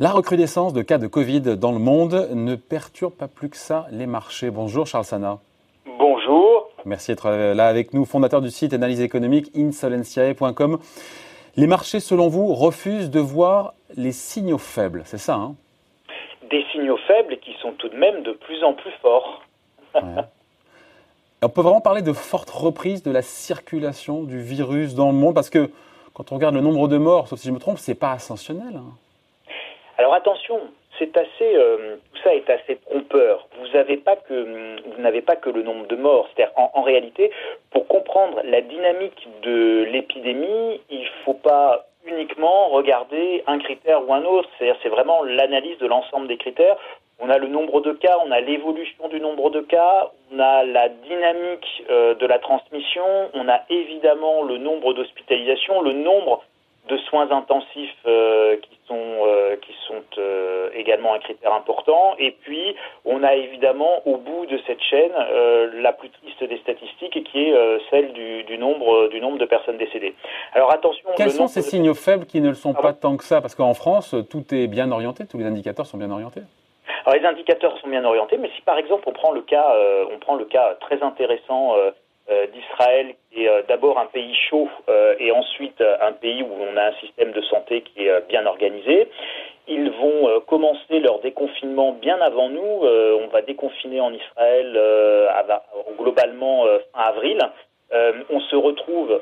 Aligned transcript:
La 0.00 0.12
recrudescence 0.12 0.72
de 0.72 0.80
cas 0.80 0.96
de 0.96 1.06
Covid 1.06 1.58
dans 1.58 1.72
le 1.72 1.78
monde 1.78 2.30
ne 2.32 2.54
perturbe 2.54 3.12
pas 3.12 3.28
plus 3.28 3.50
que 3.50 3.56
ça 3.58 3.86
les 3.90 4.06
marchés. 4.06 4.50
Bonjour 4.50 4.86
Charles 4.86 5.04
Sana. 5.04 5.40
Bonjour. 5.98 6.70
Merci 6.86 7.10
d'être 7.10 7.30
là 7.30 7.66
avec 7.66 7.92
nous, 7.92 8.06
fondateur 8.06 8.40
du 8.40 8.48
site 8.48 8.72
analyse 8.72 9.02
économique 9.02 9.50
insolentiae.com. 9.54 10.78
Les 11.56 11.66
marchés, 11.66 12.00
selon 12.00 12.28
vous, 12.28 12.54
refusent 12.54 13.10
de 13.10 13.20
voir 13.20 13.74
les 13.94 14.12
signaux 14.12 14.56
faibles, 14.56 15.02
c'est 15.04 15.18
ça 15.18 15.34
hein? 15.34 15.54
Des 16.50 16.64
signaux 16.72 16.98
faibles 17.06 17.36
qui 17.38 17.52
sont 17.60 17.72
tout 17.72 17.90
de 17.90 17.96
même 17.96 18.22
de 18.22 18.32
plus 18.32 18.64
en 18.64 18.72
plus 18.72 18.92
forts. 19.02 19.42
On 21.42 21.48
peut 21.48 21.62
vraiment 21.62 21.80
parler 21.80 22.02
de 22.02 22.12
forte 22.12 22.50
reprise 22.50 23.02
de 23.02 23.10
la 23.10 23.22
circulation 23.22 24.22
du 24.24 24.40
virus 24.42 24.94
dans 24.94 25.06
le 25.06 25.14
monde 25.14 25.34
parce 25.34 25.50
que 25.50 25.70
quand 26.12 26.32
on 26.32 26.34
regarde 26.34 26.54
le 26.54 26.60
nombre 26.60 26.86
de 26.86 26.98
morts, 26.98 27.28
sauf 27.28 27.38
si 27.38 27.48
je 27.48 27.52
me 27.52 27.58
trompe, 27.58 27.78
c'est 27.78 27.94
pas 27.94 28.12
ascensionnel. 28.12 28.76
Hein. 28.76 28.92
Alors 29.96 30.14
attention, 30.14 30.60
assez, 31.16 31.56
euh, 31.56 31.96
tout 32.12 32.22
ça 32.22 32.34
est 32.34 32.48
assez 32.50 32.76
trompeur. 32.76 33.48
Vous 33.58 33.68
n'avez 33.72 33.96
pas 33.96 34.16
que, 34.16 35.50
le 35.50 35.62
nombre 35.62 35.86
de 35.86 35.96
morts. 35.96 36.28
C'est-à-dire, 36.34 36.52
en, 36.56 36.82
réalité, 36.82 37.30
pour 37.70 37.86
comprendre 37.86 38.40
la 38.44 38.60
dynamique 38.60 39.28
de 39.42 39.84
l'épidémie, 39.84 40.80
il 40.90 41.06
faut 41.24 41.34
pas 41.34 41.86
uniquement 42.06 42.68
regarder 42.68 43.42
un 43.46 43.58
critère 43.58 44.06
ou 44.06 44.12
un 44.12 44.24
autre. 44.24 44.48
C'est-à-dire, 44.58 44.78
c'est 44.82 44.88
vraiment 44.88 45.22
l'analyse 45.22 45.78
de 45.78 45.86
l'ensemble 45.86 46.28
des 46.28 46.36
critères. 46.36 46.76
On 47.22 47.28
a 47.28 47.36
le 47.36 47.48
nombre 47.48 47.82
de 47.82 47.92
cas, 47.92 48.16
on 48.24 48.30
a 48.30 48.40
l'évolution 48.40 49.08
du 49.08 49.20
nombre 49.20 49.50
de 49.50 49.60
cas, 49.60 50.10
on 50.32 50.38
a 50.38 50.64
la 50.64 50.88
dynamique 50.88 51.84
euh, 51.90 52.14
de 52.14 52.26
la 52.26 52.38
transmission, 52.38 53.04
on 53.34 53.46
a 53.46 53.60
évidemment 53.68 54.42
le 54.42 54.56
nombre 54.56 54.94
d'hospitalisations, 54.94 55.82
le 55.82 55.92
nombre 55.92 56.42
de 56.88 56.96
soins 56.96 57.30
intensifs 57.30 57.94
euh, 58.06 58.56
qui 58.56 58.78
sont, 58.88 58.96
euh, 58.96 59.56
qui 59.56 59.72
sont 59.86 60.02
également 60.74 61.12
un 61.12 61.18
critère 61.18 61.52
important. 61.52 62.14
Et 62.18 62.30
puis, 62.30 62.74
on 63.04 63.22
a 63.22 63.34
évidemment 63.34 64.00
au 64.06 64.16
bout 64.16 64.46
de 64.46 64.58
cette 64.66 64.80
chaîne 64.80 65.12
la 65.74 65.92
plus 65.92 66.08
triste 66.08 66.42
des 66.42 66.56
statistiques, 66.58 67.22
qui 67.24 67.48
est 67.48 67.80
celle 67.90 68.12
du, 68.12 68.56
nombre, 68.56 69.08
du 69.08 69.20
nombre 69.20 69.38
de 69.38 69.44
personnes 69.44 69.76
décédées. 69.76 70.14
Alors 70.54 70.72
attention. 70.72 71.10
Quels 71.16 71.32
sont 71.32 71.48
ces 71.48 71.62
signaux 71.62 71.94
faibles 71.94 72.24
qui 72.24 72.40
ne 72.40 72.48
le 72.48 72.54
sont 72.54 72.72
pas 72.72 72.94
tant 72.94 73.16
que 73.16 73.24
ça? 73.24 73.40
Parce 73.40 73.54
qu'en 73.54 73.74
France, 73.74 74.14
tout 74.30 74.54
est 74.54 74.66
bien 74.66 74.90
orienté, 74.90 75.26
tous 75.26 75.38
les 75.38 75.44
indicateurs 75.44 75.86
sont 75.86 75.98
bien 75.98 76.10
orientés. 76.10 76.42
Alors 77.04 77.18
les 77.18 77.26
indicateurs 77.26 77.78
sont 77.80 77.88
bien 77.88 78.04
orientés, 78.04 78.36
mais 78.36 78.50
si 78.54 78.62
par 78.62 78.78
exemple 78.78 79.04
on 79.06 79.12
prend 79.12 79.32
le 79.32 79.42
cas, 79.42 79.74
euh, 79.74 80.04
on 80.12 80.18
prend 80.18 80.34
le 80.34 80.44
cas 80.44 80.74
très 80.80 81.02
intéressant 81.02 81.74
euh, 81.76 81.90
euh, 82.30 82.46
d'Israël, 82.48 83.14
qui 83.30 83.44
est 83.44 83.68
d'abord 83.68 83.98
un 83.98 84.06
pays 84.06 84.34
chaud 84.50 84.68
et 85.18 85.32
ensuite 85.32 85.80
un 85.80 86.12
pays 86.12 86.42
où 86.42 86.52
on 86.60 86.76
a 86.76 86.84
un 86.84 86.92
système 87.00 87.32
de 87.32 87.40
santé 87.42 87.82
qui 87.82 88.06
est 88.06 88.28
bien 88.28 88.46
organisé, 88.46 89.08
ils 89.66 89.90
vont 89.90 90.40
commencer 90.46 91.00
leur 91.00 91.20
déconfinement 91.20 91.92
bien 91.92 92.20
avant 92.20 92.48
nous. 92.48 92.60
on 92.60 93.26
va 93.28 93.42
déconfiner 93.42 94.00
en 94.00 94.12
Israël 94.12 94.78
globalement 95.98 96.64
fin 96.92 97.00
avril. 97.00 97.38
on 98.30 98.40
se 98.40 98.56
retrouve 98.56 99.20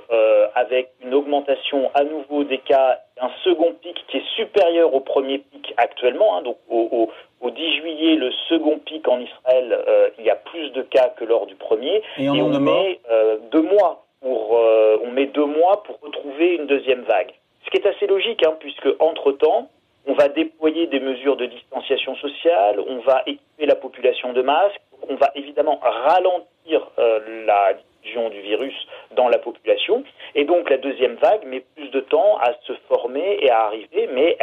avec 0.55 0.91
une 1.03 1.15
augmentation 1.15 1.91
à 1.95 2.05
nouveau 2.05 2.45
des 2.45 2.59
cas, 2.59 2.99
un 3.21 3.31
second 3.45 3.75
pic 3.81 4.05
qui 4.09 4.19
est 4.19 4.27
supérieur 4.37 4.95
au 4.95 5.01
premier 5.01 5.39
pic 5.39 5.75
actuellement, 5.77 6.37
hein, 6.37 6.43
donc 6.43 6.57
au, 6.69 7.11
au 7.41 7.51
10 7.51 7.77
juillet, 7.77 8.17
le 8.17 8.33
second 8.49 8.79
pic 8.79 9.07
en 9.09 9.21
Israël, 9.21 9.85
euh, 9.89 10.09
il 10.19 10.25
y 10.25 10.31
a 10.31 10.35
plus 10.35 10.71
de 10.73 10.83
cas 10.83 11.09
que 11.17 11.25
lors 11.25 11.47
du 11.47 11.55
premier. 11.55 12.03
Et, 12.19 12.29
on 12.29 12.49
met 12.59 13.01
euh, 13.11 13.39
deux 13.53 13.63
mois 13.63 14.05
pour 14.21 14.59
euh, 14.59 14.99
on 15.05 15.11
met 15.13 15.27
deux 15.27 15.45
mois 15.45 15.83
pour 15.85 16.01
retrouver 16.01 16.57
une 16.57 16.67
deuxième 16.67 17.03
vague. 17.03 17.33
Ce 17.65 17.71
qui 17.71 17.77
est 17.77 17.87
assez 17.87 18.07
logique, 18.07 18.45
hein, 18.45 18.55
puisque 18.59 18.89
entre 18.99 19.33
temps, 19.33 19.69
on 20.07 20.15
va 20.15 20.29
déployer 20.29 20.87
des 20.87 21.01
mesures 21.01 21.37
de 21.37 21.47
distanciation 21.47 22.17
sociale, 22.17 22.81
on 22.89 22.99
va 23.01 23.23
équiper 23.27 23.67
la 23.67 23.77
population 23.77 24.33
de 24.33 24.43
masques, 24.43 24.81
on 25.09 25.17
va 25.17 25.31
évidemment 25.35 25.79
ralentir 25.83 26.89
la 27.47 27.75
du 28.29 28.41
virus 28.41 28.75
dans 29.13 29.29
la 29.29 29.39
population, 29.39 30.03
et 30.35 30.45
donc 30.45 30.69
la 30.69 30.79
deuxième 30.79 31.15
vague 31.15 31.45
met 31.47 31.63
plus 31.77 31.89
de 31.91 32.01
temps 32.01 32.39
à 32.39 32.53
se 32.67 32.73
former 32.89 33.39
et 33.41 33.51
à 33.51 33.67
arriver, 33.67 34.09
mais 34.13 34.37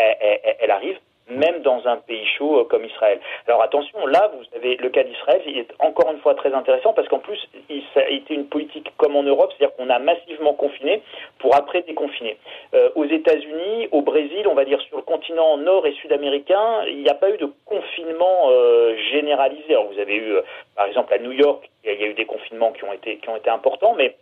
elle 0.59 0.71
arrive 0.71 0.97
même 1.35 1.61
dans 1.61 1.87
un 1.87 1.97
pays 1.97 2.25
chaud 2.37 2.59
euh, 2.59 2.63
comme 2.65 2.85
Israël. 2.85 3.19
Alors 3.47 3.61
attention, 3.61 4.05
là, 4.07 4.31
vous 4.35 4.57
avez 4.57 4.75
le 4.77 4.89
cas 4.89 5.03
d'Israël, 5.03 5.41
il 5.45 5.57
est 5.57 5.67
encore 5.79 6.11
une 6.11 6.19
fois 6.19 6.35
très 6.35 6.53
intéressant 6.53 6.93
parce 6.93 7.07
qu'en 7.07 7.19
plus, 7.19 7.39
il, 7.69 7.83
ça 7.93 8.01
a 8.01 8.09
été 8.09 8.33
une 8.33 8.47
politique 8.47 8.91
comme 8.97 9.15
en 9.15 9.23
Europe, 9.23 9.53
c'est-à-dire 9.57 9.75
qu'on 9.75 9.89
a 9.89 9.99
massivement 9.99 10.53
confiné 10.53 11.01
pour 11.39 11.55
après 11.55 11.81
déconfiner. 11.81 12.37
Euh, 12.73 12.89
aux 12.95 13.05
États-Unis, 13.05 13.89
au 13.91 14.01
Brésil, 14.01 14.47
on 14.47 14.55
va 14.55 14.65
dire 14.65 14.81
sur 14.81 14.97
le 14.97 15.03
continent 15.03 15.57
nord 15.57 15.85
et 15.85 15.93
sud-américain, 15.93 16.83
il 16.87 17.01
n'y 17.01 17.09
a 17.09 17.15
pas 17.15 17.29
eu 17.29 17.37
de 17.37 17.49
confinement 17.65 18.49
euh, 18.49 18.95
généralisé. 19.11 19.69
Alors 19.69 19.91
vous 19.91 19.99
avez 19.99 20.15
eu, 20.15 20.35
par 20.75 20.85
exemple, 20.85 21.13
à 21.13 21.19
New 21.19 21.31
York, 21.31 21.69
il 21.83 21.99
y 21.99 22.03
a 22.03 22.07
eu 22.07 22.13
des 22.13 22.25
confinements 22.25 22.71
qui 22.71 22.83
ont 22.83 22.93
été, 22.93 23.17
qui 23.17 23.29
ont 23.29 23.35
été 23.35 23.49
importants, 23.49 23.93
mais 23.95 24.15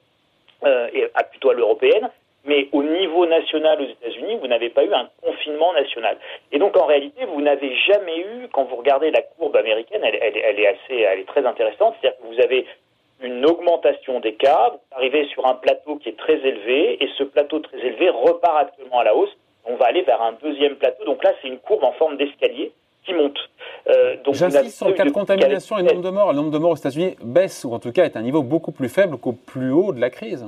et 0.93 1.09
à 1.13 1.23
plutôt 1.23 1.49
à 1.49 1.53
l'européenne 1.53 2.09
mais 2.45 2.67
au 2.71 2.83
niveau 2.83 3.25
national 3.25 3.81
aux 3.81 3.89
États-Unis, 3.89 4.37
vous 4.41 4.47
n'avez 4.47 4.69
pas 4.69 4.83
eu 4.83 4.93
un 4.93 5.09
confinement 5.21 5.73
national. 5.73 6.17
Et 6.51 6.59
donc 6.59 6.75
en 6.77 6.85
réalité, 6.85 7.25
vous 7.25 7.41
n'avez 7.41 7.75
jamais 7.87 8.19
eu, 8.19 8.47
quand 8.51 8.65
vous 8.65 8.75
regardez 8.75 9.11
la 9.11 9.21
courbe 9.21 9.55
américaine, 9.55 10.01
elle, 10.03 10.59
est 10.59 10.67
assez, 10.67 11.01
elle 11.01 11.19
est 11.19 11.27
très 11.27 11.45
intéressante, 11.45 11.95
c'est-à-dire 12.01 12.19
que 12.19 12.35
vous 12.35 12.41
avez 12.41 12.65
une 13.21 13.45
augmentation 13.45 14.19
des 14.19 14.33
cas, 14.33 14.71
vous 14.73 14.97
arrivez 14.97 15.25
sur 15.27 15.45
un 15.45 15.55
plateau 15.55 15.95
qui 15.95 16.09
est 16.09 16.17
très 16.17 16.35
élevé, 16.35 17.01
et 17.01 17.09
ce 17.17 17.23
plateau 17.23 17.59
très 17.59 17.77
élevé 17.77 18.09
repart 18.09 18.57
actuellement 18.67 18.99
à 18.99 19.05
la 19.05 19.15
hausse. 19.15 19.35
On 19.65 19.75
va 19.75 19.85
aller 19.85 20.01
vers 20.01 20.21
un 20.21 20.33
deuxième 20.33 20.75
plateau. 20.75 21.05
Donc 21.05 21.23
là, 21.23 21.31
c'est 21.41 21.47
une 21.47 21.59
courbe 21.59 21.85
en 21.85 21.93
forme 21.93 22.17
d'escalier 22.17 22.73
qui 23.05 23.13
monte. 23.13 23.37
Euh, 23.87 24.17
J'insiste 24.31 24.77
sur 24.77 24.87
le 24.87 24.93
cas 24.93 25.05
de 25.05 25.11
contamination 25.11 25.77
et 25.77 25.83
le 25.83 25.89
nombre 25.89 26.01
de 26.01 26.09
morts. 26.09 26.31
Le 26.31 26.37
nombre 26.37 26.51
de 26.51 26.57
morts 26.57 26.71
aux 26.71 26.75
États-Unis 26.75 27.15
baisse, 27.21 27.63
ou 27.63 27.73
en 27.73 27.79
tout 27.79 27.93
cas 27.93 28.03
est 28.03 28.15
à 28.17 28.19
un 28.19 28.23
niveau 28.23 28.43
beaucoup 28.43 28.73
plus 28.73 28.89
faible 28.89 29.17
qu'au 29.17 29.33
plus 29.33 29.71
haut 29.71 29.93
de 29.93 30.01
la 30.01 30.09
crise. 30.09 30.45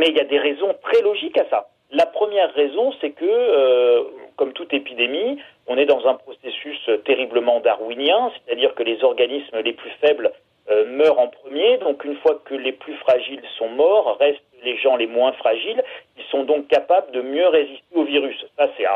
Mais 0.00 0.08
il 0.08 0.16
y 0.16 0.20
a 0.20 0.24
des 0.24 0.38
raisons 0.38 0.74
très 0.82 1.02
logiques 1.02 1.36
à 1.36 1.44
ça. 1.50 1.68
La 1.90 2.06
première 2.06 2.50
raison, 2.54 2.90
c'est 3.02 3.10
que, 3.10 3.26
euh, 3.26 4.02
comme 4.36 4.54
toute 4.54 4.72
épidémie, 4.72 5.36
on 5.66 5.76
est 5.76 5.84
dans 5.84 6.06
un 6.06 6.14
processus 6.14 6.88
terriblement 7.04 7.60
darwinien, 7.60 8.32
c'est-à-dire 8.32 8.74
que 8.74 8.82
les 8.82 9.04
organismes 9.04 9.60
les 9.62 9.74
plus 9.74 9.90
faibles 10.00 10.32
euh, 10.70 10.86
meurent 10.86 11.18
en 11.18 11.28
premier. 11.28 11.76
Donc, 11.76 12.02
une 12.04 12.16
fois 12.16 12.40
que 12.46 12.54
les 12.54 12.72
plus 12.72 12.94
fragiles 12.94 13.42
sont 13.58 13.68
morts, 13.68 14.16
restent 14.18 14.40
les 14.64 14.78
gens 14.78 14.96
les 14.96 15.06
moins 15.06 15.32
fragiles. 15.32 15.82
Ils 16.16 16.24
sont 16.30 16.44
donc 16.44 16.66
capables 16.68 17.10
de 17.12 17.20
mieux 17.20 17.48
résister 17.48 17.94
au 17.94 18.04
virus. 18.04 18.46
Ça, 18.56 18.70
c'est 18.78 18.86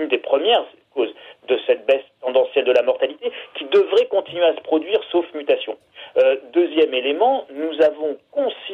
une 0.00 0.08
des 0.08 0.18
premières 0.18 0.64
causes 0.94 1.14
de 1.48 1.58
cette 1.66 1.86
baisse 1.86 2.04
tendancielle 2.20 2.66
de 2.66 2.72
la 2.72 2.82
mortalité 2.82 3.32
qui 3.54 3.64
devrait 3.64 4.06
continuer 4.06 4.44
à 4.44 4.54
se 4.54 4.60
produire 4.60 5.00
sauf 5.10 5.24
mutation. 5.34 5.76
Euh, 6.18 6.36
deuxième 6.52 6.92
élément, 6.92 7.46
nous 7.50 7.82
avons 7.82 8.16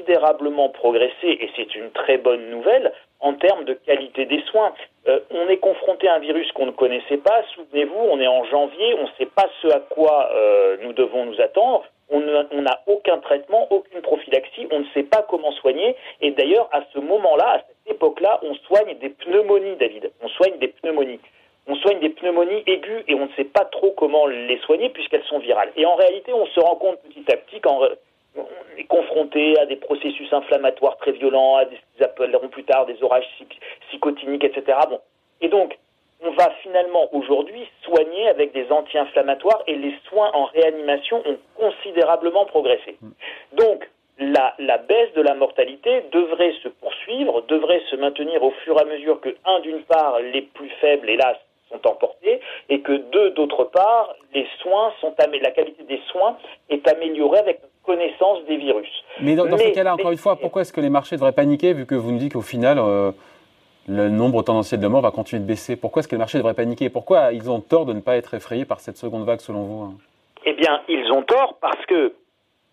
considérablement 0.09 0.71
progressé, 0.71 1.13
et 1.23 1.51
c'est 1.55 1.75
une 1.75 1.91
très 1.91 2.17
bonne 2.19 2.51
nouvelle, 2.51 2.93
en 3.21 3.35
termes 3.35 3.65
de 3.65 3.75
qualité 3.75 4.25
des 4.25 4.41
soins. 4.51 4.73
Euh, 5.07 5.21
on 5.31 5.49
est 5.49 5.59
confronté 5.59 6.09
à 6.09 6.15
un 6.15 6.19
virus 6.19 6.51
qu'on 6.53 6.67
ne 6.67 6.71
connaissait 6.71 7.19
pas. 7.19 7.43
Souvenez-vous, 7.55 7.99
on 8.11 8.21
est 8.21 8.27
en 8.27 8.45
janvier, 8.45 8.95
on 8.95 9.03
ne 9.03 9.13
sait 9.19 9.27
pas 9.27 9.49
ce 9.61 9.69
à 9.69 9.81
quoi 9.81 10.31
euh, 10.35 10.77
nous 10.83 10.93
devons 10.93 11.27
nous 11.27 11.41
attendre. 11.41 11.85
On 12.11 12.21
n'a 12.21 12.81
aucun 12.87 13.19
traitement, 13.19 13.67
aucune 13.71 14.01
prophylaxie, 14.01 14.67
on 14.71 14.79
ne 14.79 14.87
sait 14.95 15.03
pas 15.03 15.27
comment 15.29 15.53
soigner. 15.53 15.95
Et 16.23 16.31
d'ailleurs, 16.31 16.69
à 16.73 16.81
ce 16.95 17.01
moment-là, 17.01 17.49
à 17.51 17.59
cette 17.59 17.97
époque-là, 17.97 18.41
on 18.43 18.55
soigne 18.55 18.97
des 18.99 19.11
pneumonies, 19.11 19.77
David. 19.77 20.11
On 20.23 20.29
soigne 20.29 20.57
des 20.59 20.69
pneumonies 20.69 21.21
on 21.71 21.75
soigne 21.77 22.01
des 22.01 22.09
pneumonies 22.09 22.63
aiguës 22.67 23.05
et 23.09 23.15
on 23.15 23.27
ne 23.27 23.33
sait 23.37 23.45
pas 23.45 23.67
trop 23.67 23.91
comment 23.91 24.27
les 24.27 24.57
soigner 24.61 24.89
puisqu'elles 24.89 25.25
sont 25.25 25.39
virales. 25.39 25.71
Et 25.77 25.85
en 25.85 25.97
réalité, 25.97 26.33
on 26.33 26.47
se 26.47 26.59
rend 26.61 26.77
compte 26.77 26.99
petit 27.03 27.31
à 27.31 27.37
petit 27.37 27.61
quand 27.61 27.81
on 28.91 28.97
est 28.97 29.01
confronté 29.01 29.59
à 29.59 29.67
des 29.67 29.77
processus 29.77 30.33
inflammatoires 30.33 30.97
très 30.99 31.13
violents, 31.13 31.57
à 31.57 31.65
ce 31.65 31.71
qu'ils 31.71 32.05
appelleront 32.05 32.49
plus 32.49 32.65
tard 32.65 32.87
des 32.87 33.03
orages 33.03 33.27
psychotiniques, 33.89 34.45
etc. 34.45 34.79
Bon. 34.89 35.01
Et 35.41 35.49
donc, 35.49 35.79
on 36.21 36.31
va 36.33 36.51
finalement 36.63 37.09
aujourd'hui 37.13 37.69
soigner 37.83 38.29
avec 38.29 38.53
des 38.53 38.71
anti-inflammatoires 38.71 39.63
et 39.67 39.77
les 39.77 39.95
soins 40.09 40.31
en 40.35 40.47
réanimation 40.47 41.23
ont 41.27 41.39
considérablement 41.55 42.45
progressé. 42.47 42.97
Donc, 43.53 43.89
la, 44.19 44.53
la, 44.59 44.79
baisse 44.79 45.13
de 45.15 45.23
la 45.23 45.35
mortalité 45.35 46.03
devrait 46.11 46.55
se 46.65 46.69
poursuivre, 46.69 47.43
devrait 47.43 47.83
se 47.89 47.95
maintenir 47.95 48.43
au 48.43 48.51
fur 48.65 48.77
et 48.77 48.83
à 48.83 48.85
mesure 48.85 49.21
que, 49.21 49.37
un, 49.45 49.61
d'une 49.61 49.83
part, 49.83 50.19
les 50.19 50.43
plus 50.43 50.71
faibles, 50.81 51.09
hélas, 51.09 51.37
sont 51.71 51.87
emportés 51.87 52.41
et 52.69 52.81
que 52.81 52.93
deux, 52.93 53.31
d'autre 53.31 53.65
part, 53.65 54.15
les 54.35 54.47
soins 54.61 54.93
sont 55.01 55.15
la 55.19 55.51
qualité 55.51 55.83
des 55.85 56.01
soins 56.11 56.37
est 56.69 56.87
améliorée 56.89 57.39
avec 57.39 57.61
connaissance 57.89 58.45
des 58.47 58.59
virus. 58.59 58.89
Mais 59.23 59.35
dans, 59.35 59.45
ce 59.57 59.75
cas-là, 59.75 59.95
encore 59.95 60.13
une 60.13 60.19
fois, 60.19 60.37
pourquoi 60.37 60.63
est-ce 60.63 60.73
que 60.73 60.81
les 60.81 60.91
marchés 60.91 61.17
devraient 61.17 61.33
paniquer 61.33 61.73
vu 61.73 61.87
que 61.87 61.95
vous 61.95 62.13
nous 62.13 62.19
dites 62.19 62.35
qu'au 62.35 62.43
final, 62.43 62.79
euh, 62.79 63.13
le 63.89 64.11
nombre 64.11 64.43
tendanciel 64.43 64.79
de 64.79 64.87
morts 64.87 65.01
va 65.01 65.11
continuer 65.11 65.41
de 65.41 65.47
baisser? 65.47 65.75
Pourquoi 65.75 66.01
est-ce 66.01 66.09
que 66.09 66.15
les 66.15 66.19
marchés 66.19 66.37
devraient 66.37 66.55
paniquer? 66.55 66.91
Pourquoi 66.91 67.33
ils 67.33 67.51
ont 67.51 67.61
tort 67.61 67.87
de 67.87 67.95
ne 67.95 68.01
pas 68.01 68.17
être 68.17 68.35
effrayés 68.35 68.67
par 68.67 68.81
cette 68.81 68.99
seconde 68.99 69.25
vague 69.25 69.41
selon 69.41 69.63
vous 69.63 69.95
Eh 70.45 70.53
bien, 70.53 70.83
ils 70.89 71.11
ont 71.11 71.23
tort 71.23 71.57
parce 71.63 71.85
que 71.87 72.13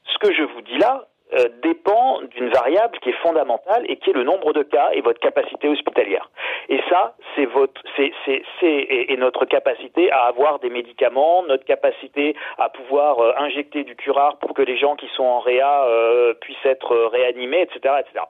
ce 0.05 0.17
que 0.19 0.33
je 0.33 0.43
vous 0.43 0.61
dis 0.61 0.77
là, 0.77 1.07
euh, 1.33 1.49
dépend 1.63 2.21
d'une 2.21 2.49
variable 2.49 2.99
qui 2.99 3.09
est 3.09 3.19
fondamentale 3.23 3.83
et 3.89 3.97
qui 3.97 4.11
est 4.11 4.13
le 4.13 4.23
nombre 4.23 4.53
de 4.53 4.61
cas 4.61 4.89
et 4.93 5.01
votre 5.01 5.19
capacité 5.19 5.67
hospitalière. 5.67 6.29
Et 6.69 6.79
ça, 6.87 7.15
c'est 7.35 7.45
votre, 7.45 7.81
c'est, 7.95 8.11
c'est, 8.25 8.43
c'est 8.59 8.85
et, 8.89 9.17
notre 9.17 9.45
capacité 9.45 10.11
à 10.11 10.25
avoir 10.25 10.59
des 10.59 10.69
médicaments, 10.69 11.43
notre 11.47 11.65
capacité 11.65 12.35
à 12.59 12.69
pouvoir 12.69 13.19
euh, 13.19 13.31
injecter 13.37 13.83
du 13.83 13.95
curare 13.95 14.37
pour 14.37 14.53
que 14.53 14.61
les 14.61 14.77
gens 14.77 14.95
qui 14.95 15.07
sont 15.15 15.23
en 15.23 15.39
réa 15.39 15.85
euh, 15.85 16.35
puissent 16.35 16.65
être 16.65 16.95
réanimés, 16.95 17.61
etc., 17.61 17.95
etc. 18.01 18.25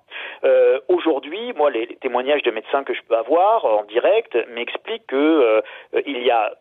aujourd'hui, 0.87 1.51
moi, 1.53 1.69
les, 1.71 1.87
témoignages 1.97 2.43
de 2.43 2.51
médecins 2.51 2.83
que 2.83 2.93
je 2.93 3.01
peux 3.09 3.17
avoir 3.17 3.65
en 3.65 3.83
direct 3.83 4.37
m'expliquent 4.53 5.07
que 5.07 5.61
il 6.05 6.23
y 6.23 6.31
a 6.31 6.53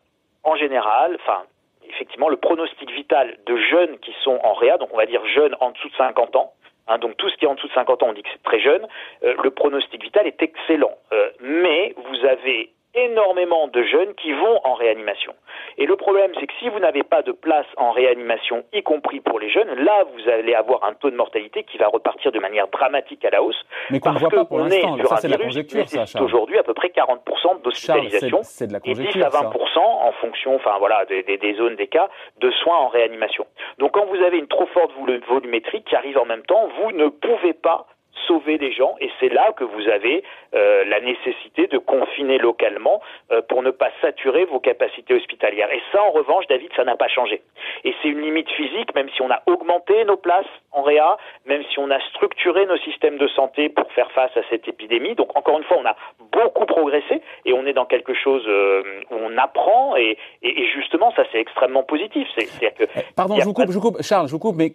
en 0.43 0.57
général, 0.57 1.17
enfin 1.21 1.45
effectivement 1.89 2.29
le 2.29 2.37
pronostic 2.37 2.91
vital 2.91 3.37
de 3.47 3.57
jeunes 3.57 3.99
qui 3.99 4.15
sont 4.23 4.39
en 4.43 4.55
réa, 4.55 4.79
donc 4.79 4.91
on 4.93 4.97
va 4.97 5.07
dire 5.07 5.25
jeunes 5.27 5.57
en 5.61 5.71
dessous 5.71 5.89
de 5.89 5.95
50 5.95 6.37
ans, 6.37 6.53
hein, 6.89 6.99
donc 6.99 7.17
tout 7.17 7.29
ce 7.29 7.37
qui 7.37 7.45
est 7.45 7.49
en 7.49 7.55
dessous 7.55 7.69
de 7.69 7.73
50 7.73 8.03
ans, 8.03 8.07
on 8.11 8.13
dit 8.13 8.23
que 8.23 8.29
c'est 8.33 8.43
très 8.43 8.61
jeune, 8.61 8.87
euh, 9.25 9.35
le 9.43 9.51
pronostic 9.51 10.03
vital 10.03 10.27
est 10.27 10.43
excellent. 10.43 10.97
Euh, 11.13 11.31
mais 11.41 11.95
vous 11.97 12.25
avez 12.27 12.71
énormément 12.95 13.69
de 13.69 13.83
jeunes 13.83 14.15
qui 14.15 14.33
vont 14.33 14.61
en 14.65 14.75
réanimation. 14.75 15.35
Et 15.79 15.87
le 15.87 15.97
problème, 15.97 16.31
c'est 16.39 16.47
que 16.47 16.53
si 16.61 16.69
vous 16.69 16.79
n'avez 16.79 17.03
pas 17.03 17.23
de 17.23 17.33
place 17.33 17.67
en 17.77 17.91
réanimation, 17.91 18.65
y 18.73 18.83
compris 18.83 19.21
pour 19.21 19.41
les 19.41 19.51
jeunes, 19.51 19.69
là, 19.75 20.05
vous 20.13 20.29
allez 20.29 20.55
avoir 20.55 20.85
un 20.85 20.95
taux 20.95 21.11
de 21.11 21.17
mortalité 21.17 21.65
qui 21.65 21.79
va 21.79 21.89
repartir 21.89 22.33
de 22.33 22.39
manière 22.39 22.69
dramatique 22.69 23.25
à 23.25 23.31
la 23.31 23.43
hausse. 23.43 23.61
Mais 23.91 24.01
qu'on 24.01 24.13
ne 24.13 24.19
voit 24.19 24.31
pas 24.31 24.45
pour 24.45 24.59
l'instant. 24.59 24.97
Ça, 25.05 25.17
c'est 25.17 25.29
la 25.29 25.39
conjecture, 25.39 25.87
ça, 25.89 26.23
aujourd'hui 26.23 26.59
à 26.59 26.63
peu 26.63 26.75
près 26.75 26.89
40% 26.89 27.63
d'hospitalisation 27.63 28.41
et 28.85 28.95
10 28.95 29.23
à 29.23 29.29
20% 29.29 29.79
en 29.79 30.13
fonction, 30.13 30.55
enfin 30.55 30.77
voilà, 30.79 31.05
des, 31.07 31.23
des, 31.23 31.55
zones, 31.55 31.77
des 31.77 31.89
cas, 31.89 32.09
de 32.41 32.51
soins 32.51 32.77
en 32.77 32.89
réanimation. 32.89 33.47
Donc 33.79 33.93
quand 33.93 34.07
vous 34.07 34.23
avez 34.23 34.39
une 34.39 34.49
trop 34.49 34.67
forte 34.67 34.93
volumétrie 35.29 35.83
qui 35.83 35.97
arrive 35.97 36.19
en 36.19 36.25
même 36.25 36.43
temps, 36.43 36.69
vous 36.81 36.93
ne 36.93 37.09
pouvez 37.09 37.53
pas 37.53 37.87
sauver 38.27 38.59
des 38.59 38.73
gens 38.73 38.95
et 39.01 39.11
c'est 39.21 39.29
là 39.29 39.53
que 39.57 39.65
vous 39.65 39.89
avez 39.89 40.23
euh, 40.55 40.85
la 40.85 41.01
nécessité 41.01 41.67
de 41.67 41.79
confiner 41.79 42.39
localement 42.39 43.01
euh, 43.33 43.43
pour 43.49 43.63
ne 43.63 43.71
pas 43.71 43.91
saturer 44.01 44.45
vos 44.45 44.61
capacités 44.61 45.15
hospitalières. 45.15 45.73
Et 45.73 45.81
ça, 45.93 46.03
en 46.03 46.11
revanche, 46.11 46.47
David, 46.49 46.71
ça 46.77 46.85
n'a 46.85 46.97
pas 46.97 47.09
changé. 47.09 47.43
Et 47.85 47.95
c'est 48.01 48.09
une 48.09 48.21
limite 48.21 48.49
physique, 48.51 48.95
même 48.95 49.09
si 49.15 49.23
on 49.23 49.31
a 49.31 49.43
augmenté 49.47 50.05
nos 50.05 50.17
places 50.17 50.47
en 50.73 50.83
réa, 50.83 51.17
même 51.47 51.63
si 51.73 51.79
on 51.79 51.91
a 51.91 52.01
structuré 52.11 52.67
nos 52.67 52.79
systèmes 52.79 53.19
de 53.19 53.29
santé 53.29 53.69
pour 53.69 53.91
faire 53.93 54.11
face 54.13 54.37
à 54.37 54.43
cette 54.51 54.67
épidémie. 54.69 55.15
Donc, 55.15 55.37
encore 55.37 55.59
une 55.59 55.65
fois, 55.65 55.79
on 55.81 55.87
a 55.87 55.97
beaucoup 56.33 56.67
progressé 56.67 57.23
et 57.45 57.53
on 57.53 57.67
est 57.67 57.73
dans 57.73 57.87
quelque 57.87 58.15
chose 58.15 58.45
euh, 58.47 58.83
où 59.11 59.17
on 59.17 59.37
apprend 59.39 59.97
et, 59.97 60.19
et, 60.43 60.67
justement, 60.75 61.13
ça, 61.17 61.25
c'est 61.33 61.41
extrêmement 61.41 61.83
positif. 61.83 62.27
C'est, 62.37 62.47
que 62.75 62.85
Pardon, 63.17 63.37
je 63.39 63.45
vous, 63.45 63.53
coupe, 63.53 63.71
je 63.71 63.75
vous 63.75 63.81
coupe, 63.81 64.03
Charles, 64.03 64.29
je 64.29 64.33
vous 64.33 64.39
coupe, 64.39 64.57
mais 64.57 64.73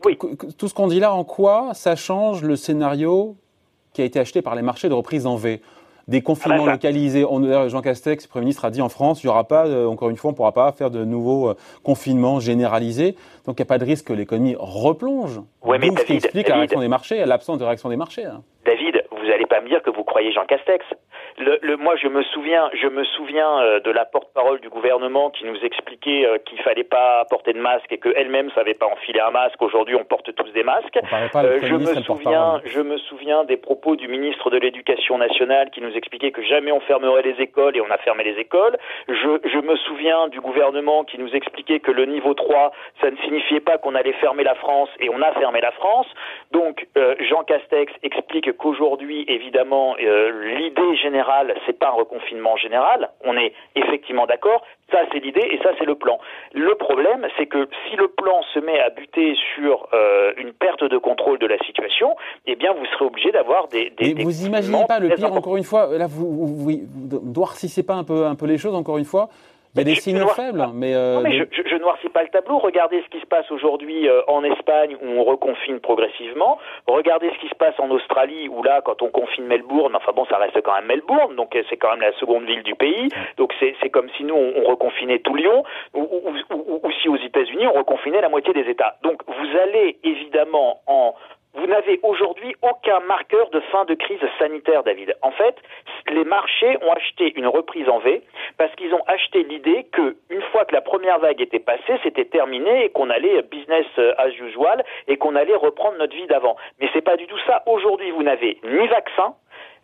tout 0.58 0.68
ce 0.68 0.74
qu'on 0.74 0.88
dit 0.88 1.00
là, 1.00 1.14
en 1.14 1.24
quoi 1.24 1.74
ça 1.74 1.96
change 1.96 2.44
le 2.44 2.56
scénario 2.56 3.29
qui 4.00 4.04
a 4.04 4.06
été 4.06 4.20
acheté 4.20 4.42
par 4.42 4.56
les 4.56 4.62
marchés 4.62 4.88
de 4.88 4.94
reprise 4.94 5.28
en 5.28 5.36
V. 5.36 5.60
Des 6.08 6.22
confinements 6.22 6.64
ah 6.66 6.72
localisés. 6.72 7.26
Jean 7.68 7.82
Castex, 7.82 8.28
Premier 8.28 8.46
ministre, 8.46 8.64
a 8.64 8.72
dit 8.72 8.82
en 8.82 8.88
France, 8.88 9.22
il 9.24 9.28
n'y 9.28 9.30
aura 9.30 9.44
pas, 9.44 9.68
encore 9.88 10.10
une 10.10 10.16
fois, 10.16 10.30
on 10.30 10.32
ne 10.32 10.38
pourra 10.38 10.54
pas 10.54 10.72
faire 10.72 10.90
de 10.90 11.04
nouveaux 11.04 11.50
euh, 11.50 11.56
confinements 11.84 12.40
généralisés. 12.40 13.16
Donc 13.46 13.60
il 13.60 13.62
n'y 13.62 13.64
a 13.64 13.66
pas 13.66 13.78
de 13.78 13.84
risque 13.84 14.08
que 14.08 14.14
l'économie 14.14 14.56
replonge. 14.58 15.42
Ouais, 15.64 15.78
mais 15.80 15.90
ce 15.90 16.06
qui 16.06 16.14
explique 16.14 16.48
la 16.48 16.56
réaction 16.56 16.80
des 16.80 16.88
marchés, 16.88 17.26
l'absence 17.26 17.58
de 17.58 17.66
réaction 17.66 17.90
des 17.90 17.98
marchés. 17.98 18.24
Hein. 18.24 18.42
David, 18.66 19.04
vous 19.12 19.28
n'allez 19.28 19.46
pas 19.46 19.60
me 19.60 19.68
dire 19.68 19.84
que 19.84 19.90
vous 19.90 20.06
croyez 20.06 20.32
Jean 20.32 20.46
Castex 20.46 20.86
le, 21.40 21.78
moi, 21.78 21.96
je 21.96 22.08
me 22.08 22.22
souviens, 22.24 22.70
je 22.74 22.88
me 22.88 23.04
souviens 23.04 23.62
euh, 23.62 23.80
de 23.80 23.92
la 23.92 24.06
porte-parole 24.06 24.60
du 24.60 24.70
gouvernement 24.70 25.30
qui 25.30 25.46
nous 25.46 25.58
expliquait 25.64 26.26
euh, 26.26 26.38
qu'il 26.40 26.60
fallait 26.62 26.84
pas 26.84 27.26
porter 27.30 27.54
de 27.54 27.60
masque 27.60 27.92
et 27.92 27.98
qu'elle-même 27.98 28.50
savait 28.52 28.74
pas 28.74 28.88
enfiler 28.88 29.22
un 29.22 29.32
masque. 29.32 29.62
Aujourd'hui, 29.62 29.96
on 29.96 30.04
porte 30.04 30.34
tous 30.36 30.52
des 30.52 30.64
masques. 30.64 31.00
Euh, 31.36 31.60
je 31.62 31.76
me 31.76 32.02
souviens, 32.02 32.62
je 32.66 32.82
me 32.82 32.98
souviens 32.98 33.46
des 33.46 33.58
propos 33.58 33.96
du 33.96 34.08
ministre 34.08 34.50
de 34.50 34.58
l'Éducation 34.58 35.18
nationale 35.18 35.70
qui 35.72 35.82
nous 35.82 35.96
expliquait 35.96 36.32
que 36.32 36.44
jamais 36.44 36.72
on 36.72 36.82
fermerait 36.82 37.22
les 37.22 37.42
écoles 37.42 37.78
et 37.78 37.82
on 37.82 37.90
a 37.90 37.98
fermé 38.00 38.24
les 38.24 38.40
écoles. 38.40 38.78
Je, 39.08 39.14
je 39.44 39.60
me 39.60 39.76
souviens 39.78 40.28
du 40.28 40.42
gouvernement 40.42 41.06
qui 41.06 41.18
nous 41.18 41.34
expliquait 41.34 41.80
que 41.80 41.92
le 41.92 42.06
niveau 42.06 42.34
3, 42.34 42.72
ça 43.02 43.12
ne 43.12 43.18
signifiait 43.18 43.62
pas 43.62 43.78
qu'on 43.78 43.96
allait 43.96 44.14
fermer 44.14 44.44
la 44.44 44.56
France 44.56 44.90
et 45.00 45.10
on 45.10 45.22
a 45.22 45.32
fermé 45.34 45.62
la 45.62 45.72
France. 45.72 46.08
Donc, 46.52 46.86
Jean 47.30 47.44
Castex 47.44 47.94
explique 48.04 48.52
qu'aujourd'hui, 48.58 49.24
évidemment, 49.28 49.96
l'idée 49.98 50.96
générale 50.98 51.29
c'est 51.66 51.78
pas 51.78 51.88
un 51.88 51.92
reconfinement 51.92 52.58
général. 52.58 53.10
On 53.24 53.36
est 53.38 53.54
effectivement 53.76 54.26
d'accord. 54.26 54.64
Ça, 54.92 55.00
c'est 55.12 55.20
l'idée 55.20 55.48
et 55.52 55.60
ça, 55.62 55.70
c'est 55.78 55.86
le 55.86 55.96
plan. 55.96 56.18
Le 56.54 56.74
problème, 56.76 57.28
c'est 57.38 57.46
que 57.46 57.70
si 57.88 57.96
le 57.96 58.08
plan 58.08 58.42
se 58.54 58.60
met 58.60 58.80
à 58.80 58.90
buter 58.90 59.36
sur 59.56 59.88
euh, 59.94 60.32
une 60.38 60.54
perte 60.54 60.84
de 60.84 60.98
contrôle 60.98 61.38
de 61.38 61.46
la 61.46 61.60
situation, 61.60 62.16
eh 62.48 62.56
bien, 62.56 62.74
vous 62.74 62.86
serez 62.86 63.06
obligé 63.06 63.32
d'avoir 63.32 63.68
des, 63.68 63.92
des. 63.92 64.16
Vous 64.24 64.46
imaginez 64.46 64.86
pas 64.88 65.00
le 65.00 65.10
pire, 65.10 65.32
encore 65.32 65.58
une 65.58 65.64
fois, 65.64 65.96
là, 65.98 66.08
vous, 66.08 66.32
vous, 66.32 66.48
vous, 66.48 67.20
vous 67.22 67.84
pas 67.84 67.94
un 67.94 68.04
peu, 68.04 68.26
un 68.26 68.36
peu 68.36 68.46
les 68.46 68.58
choses, 68.58 68.76
encore 68.76 68.98
une 68.98 69.06
fois. 69.06 69.30
Il 69.76 69.78
y 69.78 69.82
a 69.82 69.84
des 69.84 69.96
signaux 69.96 70.28
faibles, 70.30 70.66
mais, 70.74 70.96
euh, 70.96 71.22
mais 71.22 71.38
je, 71.38 71.44
je, 71.52 71.76
noircis 71.76 72.10
pas 72.10 72.24
le 72.24 72.30
tableau. 72.30 72.58
Regardez 72.58 73.04
ce 73.04 73.10
qui 73.10 73.20
se 73.20 73.26
passe 73.28 73.50
aujourd'hui 73.52 74.08
euh, 74.08 74.22
en 74.28 74.44
Espagne 74.44 74.98
où 75.00 75.06
on 75.06 75.24
reconfine 75.24 75.80
progressivement. 75.80 76.58
Regardez 76.88 77.30
ce 77.36 77.40
qui 77.40 77.50
se 77.50 77.56
passe 77.56 77.80
en 77.80 77.92
Australie 77.92 78.50
où 78.50 78.64
là, 78.64 78.82
quand 78.84 79.04
on 79.04 79.10
confine 79.10 79.46
Melbourne, 79.46 79.96
enfin 79.96 80.12
bon, 80.16 80.26
ça 80.26 80.38
reste 80.38 80.60
quand 80.62 80.74
même 80.74 80.88
Melbourne, 80.88 81.36
donc 81.36 81.56
euh, 81.56 81.62
c'est 81.70 81.78
quand 81.78 81.92
même 81.92 82.02
la 82.02 82.14
seconde 82.14 82.46
ville 82.46 82.64
du 82.64 82.74
pays. 82.74 83.10
Donc 83.38 83.54
c'est 83.60 83.90
comme 83.92 84.10
si 84.18 84.24
nous 84.24 84.36
on, 84.36 84.64
reconfinait 84.64 85.20
tout 85.20 85.36
Lyon, 85.36 85.64
ou, 85.94 86.02
ou, 86.02 86.56
ou, 86.56 86.80
ou 86.84 86.92
si 87.02 87.08
aux 87.08 87.18
États-Unis 87.18 87.68
on 87.68 87.78
reconfinait 87.78 88.22
la 88.22 88.30
moitié 88.30 88.54
des 88.54 88.68
États. 88.70 88.98
Donc 89.04 89.22
vous 89.28 89.58
allez 89.62 90.00
évidemment 90.04 90.82
en 90.88 91.14
vous 91.56 91.66
n'avez 91.66 92.00
aujourd'hui 92.04 92.56
aucun 92.62 93.00
marqueur 93.02 93.50
de 93.50 93.60
fin 93.72 93.86
de 93.86 93.96
crise 93.96 94.20
sanitaire, 94.38 94.84
David. 94.84 95.16
En 95.22 95.32
fait, 95.32 95.56
les 96.10 96.24
marchés 96.24 96.78
ont 96.82 96.92
acheté 96.92 97.34
une 97.36 97.48
reprise 97.48 97.90
en 97.90 98.00
V 98.00 98.22
parce 98.58 98.74
qu'ils 98.76 98.94
ont 98.94 99.04
acheté 99.08 99.44
l'idée 99.44 99.86
que 99.92 100.16
une 100.30 100.42
fois 100.52 100.66
que 100.66 100.74
la 100.74 100.82
première 100.82 101.20
vague 101.20 101.42
était 101.42 101.60
passée, 101.60 102.00
c'était 102.04 102.26
terminé 102.26 102.86
et 102.86 102.90
qu'on 102.90 103.10
allait 103.10 103.42
business 103.44 103.86
as 104.18 104.30
usual 104.30 104.84
et 105.08 105.18
qu'on 105.18 105.36
allait 105.36 105.56
reprendre 105.56 105.98
notre 105.98 106.16
vie 106.16 106.28
d'avant. 106.28 106.56
Mais 106.80 106.90
c'est 106.94 107.02
pas 107.02 107.18
du 107.18 107.26
tout 107.26 107.40
ça. 107.48 107.64
Aujourd'hui, 107.66 108.12
vous 108.12 108.24
n'avez 108.24 108.60
ni 108.64 108.88
vaccin, 108.88 109.34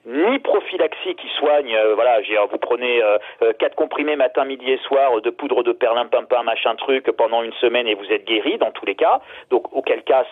ni 0.05 0.39
prophylaxie 0.39 1.15
qui 1.15 1.27
soigne, 1.39 1.75
euh, 1.75 1.95
voilà, 1.95 2.19
vous 2.51 2.57
prenez 2.57 3.01
euh, 3.01 3.17
euh, 3.41 3.53
quatre 3.53 3.75
comprimés 3.75 4.15
matin, 4.15 4.45
midi 4.45 4.71
et 4.71 4.77
soir 4.77 5.19
de 5.21 5.29
poudre 5.29 5.63
de 5.63 5.71
perlimpinpin, 5.71 6.43
machin 6.43 6.75
truc 6.75 7.11
pendant 7.11 7.41
une 7.41 7.53
semaine 7.53 7.87
et 7.87 7.95
vous 7.95 8.11
êtes 8.11 8.25
guéri 8.25 8.57
dans 8.57 8.71
tous 8.71 8.85
les 8.85 8.95
cas. 8.95 9.21
Donc 9.49 9.73
auquel 9.75 10.03
cas 10.03 10.25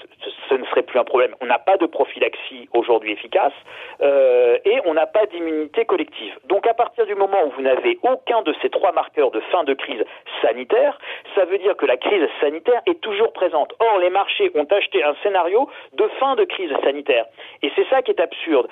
ce, 0.49 0.53
ne 0.55 0.65
serait 0.65 0.83
plus 0.83 0.99
un 0.99 1.03
problème. 1.03 1.35
On 1.41 1.45
n'a 1.45 1.57
pas 1.57 1.77
de 1.77 1.87
prophylaxie 1.87 2.69
aujourd'hui 2.73 3.11
efficace 3.11 3.53
et 4.01 4.79
on 4.85 4.93
n'a 4.93 5.05
pas 5.05 5.25
d'immunité 5.25 5.85
collective. 5.85 6.37
Donc 6.45 6.67
à 6.67 6.73
partir 6.73 7.05
du 7.05 7.15
moment 7.15 7.37
où 7.45 7.49
vous 7.51 7.61
n'avez 7.61 7.97
aucun 8.03 8.41
de 8.43 8.53
ces 8.61 8.69
trois 8.69 8.91
marqueurs 8.91 9.31
de 9.31 9.39
fin 9.51 9.63
de 9.63 9.73
crise 9.73 10.03
sanitaire, 10.41 10.99
ça 11.35 11.45
veut 11.45 11.57
dire 11.57 11.75
que 11.75 11.85
la 11.85 11.97
crise 11.97 12.27
sanitaire 12.39 12.81
est 12.85 13.01
toujours 13.01 13.33
présente. 13.33 13.73
Or 13.79 13.99
les 13.99 14.09
marchés 14.09 14.51
ont 14.55 14.65
acheté 14.65 15.03
un 15.03 15.15
scénario 15.23 15.69
de 15.93 16.07
fin 16.19 16.35
de 16.35 16.43
crise 16.43 16.71
sanitaire 16.83 17.25
et 17.61 17.71
c'est 17.75 17.87
ça 17.89 18.01
qui 18.01 18.11
est 18.11 18.19
absurde. 18.19 18.67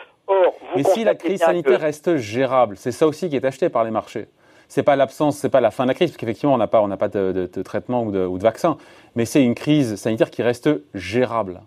Mais 0.76 0.84
si 0.84 1.04
la 1.04 1.16
crise 1.16 1.40
sanitaire 1.40 1.82
reste 1.82 2.18
gérable, 2.18 2.78
c'est 2.78 2.92
ça 2.92 3.08
aussi 3.08 3.30
qui 3.30 3.36
est 3.36 3.46
acheté 3.46 3.70
par 3.70 3.84
les 3.84 3.92
marchés. 3.92 4.28
C'est 4.68 4.84
pas 4.84 4.96
l'absence, 4.96 5.38
c'est 5.38 5.50
pas 5.50 5.60
la 5.60 5.72
fin 5.72 5.84
de 5.84 5.90
la 5.90 5.94
crise, 5.94 6.12
parce 6.12 6.18
qu'effectivement 6.18 6.54
on 6.54 6.58
n'a 6.58 6.68
pas, 6.68 6.82
on 6.82 6.88
n'a 6.88 6.98
pas 6.98 7.10
de, 7.10 7.46
traitement 7.64 8.04
ou 8.04 8.12
de, 8.12 8.26
ou 8.26 8.38
de 8.38 8.44
vaccin, 8.44 8.78
mais 9.16 9.26
c'est 9.26 9.44
une 9.44 9.56
crise 9.56 9.96
sanitaire 9.96 10.30
qui 10.30 10.44
reste 10.44 10.70
gérable 10.94 11.62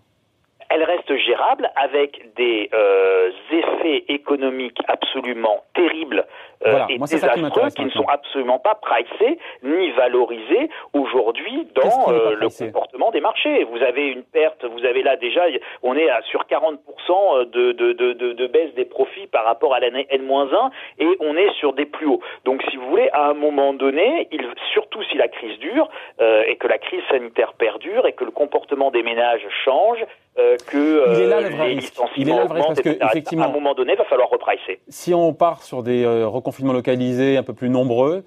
elle 0.74 0.82
reste 0.82 1.16
gérable 1.18 1.70
avec 1.76 2.34
des 2.34 2.68
euh, 2.74 3.30
effets 3.52 4.04
économiques 4.08 4.80
absolument 4.88 5.62
terribles 5.74 6.26
euh, 6.66 6.80
et 6.88 6.98
désastreux 6.98 7.70
qui, 7.76 7.84
ne 7.84 7.90
sont 7.90 8.06
absolument 8.08 8.58
pas 8.58 8.74
pricés 8.74 9.38
ni 9.62 9.92
valorisés 9.92 10.68
aujourd'hui 10.92 11.68
dans 11.74 12.12
euh, 12.12 12.34
le 12.34 12.48
comportement 12.48 13.12
des 13.12 13.20
marchés. 13.20 13.62
Vous 13.64 13.82
avez 13.82 14.08
une 14.08 14.24
perte, 14.24 14.64
vous 14.64 14.84
avez 14.84 15.02
là 15.02 15.16
déjà, 15.16 15.42
on 15.84 15.96
est 15.96 16.10
à, 16.10 16.22
sur 16.22 16.44
40% 16.44 17.50
de, 17.50 17.72
de, 17.72 17.92
de, 17.92 18.32
de, 18.32 18.46
baisse 18.48 18.74
des 18.74 18.84
profits 18.84 19.28
par 19.28 19.44
rapport 19.44 19.74
à 19.74 19.80
l'année 19.80 20.08
N-1 20.10 20.70
et 20.98 21.06
on 21.20 21.36
est 21.36 21.52
sur 21.60 21.72
des 21.72 21.86
plus 21.86 22.06
hauts. 22.06 22.20
Donc 22.44 22.62
si 22.70 22.76
vous 22.76 22.88
voulez, 22.88 23.10
à 23.12 23.28
un 23.28 23.34
moment 23.34 23.74
donné, 23.74 24.26
il, 24.32 24.44
surtout 24.72 25.02
si 25.04 25.16
la 25.18 25.28
crise 25.28 25.58
dure 25.60 25.88
et 26.20 26.56
que 26.56 26.66
la 26.66 26.78
crise 26.78 27.02
sanitaire 27.10 27.52
perdure 27.52 28.06
et 28.06 28.12
que 28.12 28.24
le 28.24 28.30
comportement 28.32 28.90
des 28.90 29.02
ménages 29.02 29.46
change, 29.64 30.04
euh, 30.36 30.56
que 30.66 31.14
il 31.14 31.22
est 31.22 31.26
là 31.26 31.40
le 31.40 31.50
vrai 31.50 31.74
risque. 31.74 31.94
Il 32.16 32.28
est 32.28 32.32
là 32.32 32.42
le 32.42 32.48
vrai 32.48 32.60
parce 32.66 32.80
que 32.80 32.88
effectivement, 32.88 33.44
à 33.44 33.48
un 33.48 33.52
moment 33.52 33.74
donné, 33.74 33.92
il 33.92 33.98
va 33.98 34.04
falloir 34.04 34.28
repricer. 34.28 34.80
Si 34.88 35.14
on 35.14 35.32
part 35.32 35.62
sur 35.62 35.82
des 35.82 36.04
euh, 36.04 36.26
reconfinements 36.26 36.72
localisés 36.72 37.36
un 37.36 37.42
peu 37.42 37.52
plus 37.52 37.68
nombreux, 37.68 38.24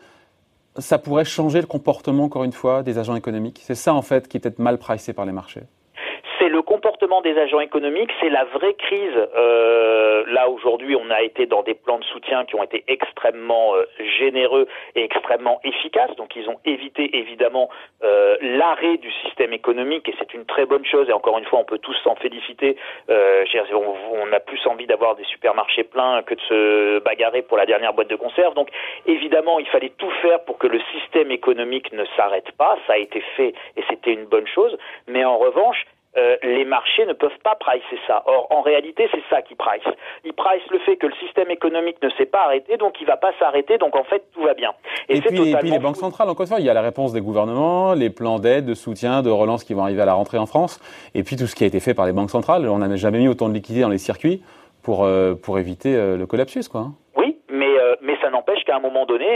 ça 0.78 1.00
pourrait 1.00 1.26
changer 1.26 1.60
le 1.60 1.68
comportement, 1.68 2.26
encore 2.26 2.44
une 2.44 2.54
fois, 2.54 2.84
des 2.84 2.98
agents 2.98 3.16
économiques. 3.16 3.62
C'est 3.64 3.76
ça, 3.76 3.94
en 3.94 4.02
fait, 4.02 4.28
qui 4.28 4.38
est 4.38 4.40
peut-être 4.40 4.60
mal 4.60 4.78
pricé 4.78 5.12
par 5.12 5.26
les 5.26 5.32
marchés 5.32 5.64
des 7.28 7.40
agents 7.40 7.60
économiques, 7.60 8.12
c'est 8.22 8.30
la 8.30 8.46
vraie 8.46 8.74
crise. 8.76 9.28
Euh, 9.36 10.24
là 10.28 10.50
aujourd'hui, 10.50 10.96
on 10.96 11.10
a 11.10 11.22
été 11.22 11.46
dans 11.46 11.62
des 11.62 11.74
plans 11.74 12.00
de 12.00 12.04
soutien 12.06 12.46
qui 12.46 12.56
ont 12.56 12.64
été 12.64 12.84
extrêmement 12.88 13.76
euh, 13.76 13.86
généreux 14.18 14.68
et 14.96 15.04
extrêmement 15.04 15.60
efficaces. 15.64 16.16
Donc 16.16 16.36
ils 16.36 16.48
ont 16.50 16.60
évité 16.64 17.18
évidemment 17.18 17.70
euh, 18.04 18.38
l'arrêt 18.42 18.98
du 18.98 19.12
système 19.24 19.52
économique 19.52 20.08
et 20.08 20.16
c'est 20.18 20.34
une 20.34 20.46
très 20.46 20.66
bonne 20.66 20.86
chose. 20.86 21.10
Et 21.10 21.14
encore 21.14 21.38
une 21.38 21.46
fois, 21.46 21.60
on 21.60 21.66
peut 21.66 21.80
tous 21.80 21.96
s'en 22.04 22.16
féliciter. 22.16 22.78
Euh, 23.10 23.44
on, 23.74 23.96
on, 24.24 24.32
a 24.32 24.40
plus 24.40 24.66
envie 24.66 24.88
d'avoir 24.88 25.16
des 25.16 25.26
supermarchés 25.26 25.84
pleins 25.84 26.22
que 26.24 26.36
de 26.36 26.42
se 26.42 27.00
bagarrer 27.00 27.42
pour 27.42 27.58
la 27.58 27.66
dernière 27.66 27.94
boîte 27.94 28.10
de 28.10 28.16
conserve. 28.16 28.54
Donc 28.54 28.70
évidemment, 29.06 29.60
il 29.60 29.68
fallait 29.68 29.94
tout 29.98 30.12
faire 30.22 30.44
pour 30.46 30.58
que 30.58 30.68
le 30.68 30.80
système 30.94 31.32
économique 31.32 31.92
ne 31.92 32.06
s'arrête 32.16 32.52
pas. 32.58 32.78
Ça 32.88 32.94
a 32.94 32.98
été 32.98 33.22
fait 33.36 33.54
et 33.76 33.84
c'était 33.90 34.14
une 34.14 34.26
bonne 34.26 34.48
chose. 34.48 34.78
Mais 35.08 35.26
en 35.26 35.38
revanche, 35.38 35.86
euh, 36.18 36.36
les 36.42 36.66
marchés 36.66 37.06
ne 37.06 37.14
peuvent 37.14 37.38
pas 37.44 37.56
pricer 37.56 38.00
ça. 38.08 38.24
Or, 38.26 38.48
en 38.50 38.62
réalité, 38.62 39.08
c'est 39.12 39.24
ça 39.30 39.42
qui 39.42 39.54
price. 39.56 39.84
Ils 40.26 40.34
price 40.34 40.64
le 40.72 40.80
fait 40.80 40.98
que 40.98 41.06
le 41.06 41.14
système 41.24 41.52
économique 41.52 41.98
ne 42.02 42.10
s'est 42.12 42.26
pas 42.26 42.46
arrêté, 42.46 42.78
donc 42.78 43.00
il 43.00 43.04
ne 43.04 43.10
va 43.10 43.18
pas 43.18 43.32
s'arrêter, 43.40 43.78
donc 43.78 43.96
en 43.96 44.04
fait, 44.04 44.24
tout 44.34 44.42
va 44.42 44.56
bien. 44.56 44.72
Et, 45.10 45.22
puis, 45.22 45.54
les 45.64 45.80
banques 45.80 45.98
centrales, 45.98 46.30
encore 46.30 46.42
une 46.42 46.48
fois, 46.48 46.60
il 46.60 46.66
y 46.66 46.70
a 46.70 46.74
la 46.74 46.82
réponse 46.82 47.14
des 47.14 47.22
gouvernements, 47.22 47.94
les 47.94 48.10
plans 48.10 48.40
d'aide, 48.40 48.66
de 48.66 48.74
soutien, 48.74 49.22
de 49.22 49.30
relance 49.30 49.64
qui 49.64 49.76
vont 49.76 49.84
arriver 49.84 50.02
à 50.02 50.06
la 50.06 50.14
rentrée 50.14 50.40
en 50.40 50.48
France, 50.48 50.80
et 51.14 51.24
puis 51.24 51.36
tout 51.36 51.46
ce 51.46 51.56
qui 51.56 51.64
a 51.64 51.68
été 51.68 51.80
fait 51.80 51.94
par 51.94 52.06
les 52.06 52.14
banques 52.14 52.32
centrales. 52.32 52.68
On 52.68 52.80
n'a 52.80 52.96
jamais 52.96 53.20
mis 53.20 53.28
autant 53.28 53.48
de 53.48 53.54
liquidités 53.54 53.84
dans 53.84 53.90
les 53.90 54.00
circuits 54.00 54.42
pour, 54.84 55.04
euh, 55.04 55.36
pour 55.36 55.60
éviter 55.60 55.96
euh, 55.96 56.18
le 56.18 56.26
collapsus, 56.26 56.68
quoi. 56.68 56.82
Hein. 56.82 56.94
Oui, 57.16 57.38
mais, 57.50 57.76
mais 58.02 58.18
ça 58.22 58.32
n'empêche 58.32 58.64
qu'à 58.64 58.76
un 58.76 58.80
moment 58.80 59.06
donné, 59.06 59.28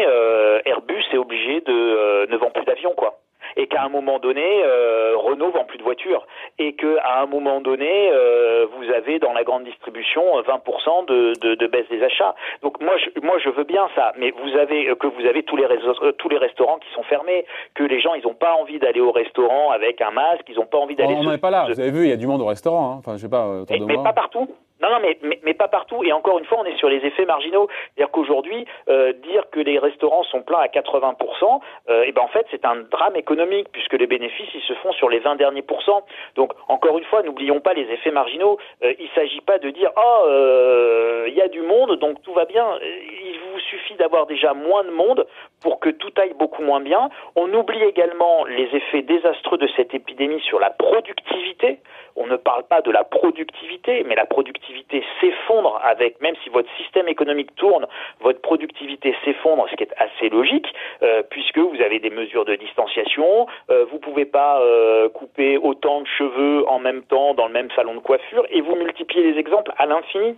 Airbus 0.66 1.04
est 1.14 1.18
obligé 1.18 1.62
de 1.62 2.32
ne 2.32 2.38
vend 2.38 2.50
plus 2.50 2.66
d'avions, 2.66 2.94
quoi 2.96 3.21
et 3.58 3.67
qu'à 3.67 3.84
un 3.84 3.89
moment 3.89 4.20
donné, 4.20 4.63
euh, 4.63 5.13
Renault 5.17 5.51
vend 5.51 5.65
plus 5.65 5.77
de 5.77 5.84
voitures, 5.84 6.25
et 6.60 6.74
qu'à 6.74 7.22
un 7.22 7.25
moment 7.25 7.62
donné, 7.62 8.12
euh, 8.12 8.65
vous 8.77 8.91
avez 8.91 9.20
dans 9.20 9.34
la 9.34 9.43
grande 9.43 9.63
distribution 9.63 10.22
20% 10.41 11.05
de, 11.08 11.34
de, 11.39 11.55
de, 11.55 11.67
baisse 11.67 11.88
des 11.89 12.03
achats. 12.03 12.36
Donc 12.62 12.79
moi, 12.81 12.93
je, 12.98 13.20
moi, 13.22 13.38
je 13.43 13.50
veux 13.50 13.63
bien 13.63 13.88
ça, 13.96 14.13
mais 14.17 14.31
vous 14.31 14.58
avez 14.58 14.93
que 14.96 15.08
vous 15.08 15.25
avez 15.25 15.43
tous 15.43 15.58
les 15.58 15.65
euh, 15.65 16.12
tous 16.13 16.29
les 16.29 16.38
restaurants 16.38 16.79
qui 16.79 16.91
sont 16.93 17.03
fermés, 17.03 17.46
que 17.75 17.84
les 17.84 18.00
gens 18.00 18.13
ils 18.13 18.24
n'ont 18.24 18.34
pas 18.34 18.53
envie 18.53 18.79
d'aller 18.79 19.01
au 19.01 19.12
restaurant 19.12 19.72
avec 19.72 20.01
un 20.01 20.12
masque, 20.12 20.46
ils 20.50 20.55
n'ont 20.55 20.65
pas 20.65 20.77
envie 20.77 20.96
d'aller. 20.96 21.15
On 21.17 21.24
n'en 21.24 21.34
est 21.34 21.38
pas 21.38 21.50
là. 21.50 21.67
Vous 21.70 21.79
avez 21.79 21.91
vu, 21.91 22.03
il 22.03 22.10
y 22.10 22.13
a 22.13 22.17
du 22.17 22.27
monde 22.27 22.41
au 22.41 22.46
restaurant. 22.46 22.93
Hein. 22.93 22.96
Enfin, 23.00 23.13
je 23.17 23.22
sais 23.22 23.29
pas. 23.29 23.48
mais, 23.70 23.79
mais 23.79 23.98
pas 24.03 24.13
partout. 24.13 24.48
Non, 24.82 24.90
non, 24.90 25.00
mais, 25.02 25.18
mais, 25.44 25.54
pas 25.54 25.68
partout. 25.68 26.04
Et 26.04 26.12
encore 26.12 26.40
une 26.40 26.46
fois, 26.46 26.60
on 26.62 26.66
est 26.66 26.78
sur 26.78 26.90
les 26.90 27.06
effets 27.06 27.26
marginaux. 27.26 27.68
C'est-à-dire 27.96 28.12
qu'aujourd'hui, 28.12 28.66
euh, 28.90 29.14
dire 29.14 29.44
que 29.52 29.60
les 29.60 29.78
restaurants 29.78 30.24
sont 30.24 30.42
pleins 30.42 30.60
à 30.60 30.68
80%, 30.68 31.62
euh, 31.90 32.04
et 32.04 32.06
eh 32.08 32.12
ben 32.12 32.22
en 32.22 32.28
fait, 32.28 32.46
c'est 32.52 32.66
un 32.66 32.78
drame 32.78 33.16
économique 33.16 33.68
puisque 33.72 33.94
les 33.94 34.08
bénéfices 34.08 34.50
ils 34.54 34.62
se 34.62 34.74
font 34.76 34.92
sur 34.94 35.10
les 35.10 35.20
20 35.20 35.36
derniers 35.36 35.62
pourcents. 35.62 36.04
Donc, 36.36 36.54
encore 36.68 36.98
une 36.98 37.04
fois, 37.06 37.22
n'oublions 37.22 37.60
pas 37.60 37.74
les 37.74 37.84
effets 37.92 38.12
marginaux. 38.12 38.58
Euh, 38.84 38.94
il 38.98 39.06
ne 39.06 39.12
s'agit 39.12 39.42
pas 39.42 39.60
de 39.60 39.70
dire 39.70 39.92
oh, 39.96 40.26
euh, 40.28 41.26
il 41.28 41.34
y 41.34 41.42
a 41.42 41.48
du 41.48 41.62
monde, 41.62 41.98
donc 42.00 42.22
tout 42.24 42.34
va 42.34 42.46
bien. 42.46 42.66
Vous 43.50 43.50
suffit 43.62 43.96
d'avoir 43.96 44.25
déjà 44.25 44.53
moins 44.53 44.84
de 44.84 44.91
monde 44.91 45.25
pour 45.62 45.80
que 45.80 45.89
tout 45.89 46.12
aille 46.18 46.34
beaucoup 46.34 46.63
moins 46.63 46.82
bien. 46.82 47.10
On 47.36 47.53
oublie 47.53 47.84
également 47.84 48.46
les 48.46 48.70
effets 48.74 49.01
désastreux 49.01 49.58
de 49.58 49.68
cette 49.75 49.94
épidémie 49.94 50.41
sur 50.41 50.60
la 50.60 50.70
productivité. 50.70 51.80
On 52.15 52.27
ne 52.27 52.36
parle 52.36 52.63
pas 52.63 52.82
de 52.82 52.91
la 52.91 53.03
productivité, 53.03 54.03
mais 54.06 54.15
la 54.15 54.25
productivité 54.25 55.03
s'effondre 55.20 55.80
avec, 55.84 56.20
même 56.22 56.36
si 56.44 56.50
votre 56.50 56.70
système 56.77 57.08
économique 57.08 57.56
tourne, 57.56 57.88
votre 58.20 58.41
productivité 58.41 59.15
s'effondre, 59.24 59.65
ce 59.70 59.75
qui 59.75 59.84
est 59.84 59.94
assez 59.98 60.30
logique, 60.30 60.68
euh, 61.03 61.24
puisque 61.30 61.58
vous 61.58 61.82
avez 61.82 62.00
des 62.00 62.10
mesures 62.10 62.46
de 62.46 62.56
distanciation, 62.56 63.48
euh, 63.70 63.86
vous 63.91 64.00
pouvez 64.00 64.25
pas 64.25 64.62
euh, 64.62 65.10
couper 65.10 65.58
autant 65.58 66.01
de 66.01 66.08
cheveux 66.08 66.68
en 66.68 66.80
même 66.80 67.03
temps 67.03 67.34
dans 67.34 67.48
le 67.48 67.53
même 67.53 67.70
salon 67.75 67.96
de 67.96 68.00
coiffure, 68.00 68.46
et 68.50 68.62
vous 68.62 68.75
multipliez 68.75 69.32
les 69.32 69.39
exemples 69.39 69.72
à 69.77 69.86
l'infini. 69.86 70.36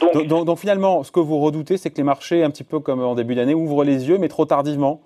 Donc, 0.00 0.44
donc, 0.44 0.58
finalement, 0.58 1.02
ce 1.02 1.12
que 1.12 1.20
vous 1.20 1.38
redoutez, 1.38 1.76
c'est 1.76 1.90
que 1.90 1.96
les 1.96 2.02
marchés, 2.02 2.42
un 2.42 2.50
petit 2.50 2.64
peu 2.64 2.80
comme 2.80 3.02
en 3.02 3.14
début 3.14 3.34
d'année, 3.34 3.54
ouvrent 3.54 3.84
les 3.84 4.08
yeux, 4.08 4.18
mais 4.18 4.28
trop 4.28 4.44
tardivement. 4.44 5.00